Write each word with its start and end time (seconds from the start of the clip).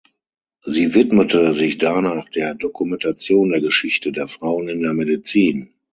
Sie 0.65 0.95
widmete 0.95 1.53
sich 1.53 1.77
danach 1.77 2.27
der 2.29 2.55
Dokumentation 2.55 3.51
der 3.51 3.61
Geschichte 3.61 4.11
der 4.11 4.27
Frauen 4.27 4.67
in 4.67 4.81
der 4.81 4.93
Medizin. 4.95 5.75